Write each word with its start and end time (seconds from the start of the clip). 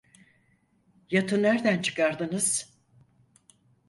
Yatı 1.11 1.41
nerden 1.43 1.81
çıkardınız? 1.81 2.73